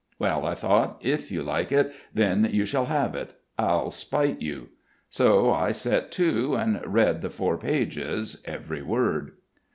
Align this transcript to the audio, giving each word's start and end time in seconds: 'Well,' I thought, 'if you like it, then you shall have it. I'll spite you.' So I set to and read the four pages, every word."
'Well,' 0.17 0.47
I 0.47 0.55
thought, 0.55 0.97
'if 1.01 1.31
you 1.31 1.43
like 1.43 1.71
it, 1.71 1.91
then 2.11 2.49
you 2.51 2.65
shall 2.65 2.85
have 2.85 3.13
it. 3.13 3.35
I'll 3.59 3.91
spite 3.91 4.41
you.' 4.41 4.69
So 5.11 5.51
I 5.53 5.71
set 5.71 6.09
to 6.13 6.55
and 6.55 6.81
read 6.87 7.21
the 7.21 7.29
four 7.29 7.55
pages, 7.55 8.41
every 8.47 8.81
word." 8.81 9.33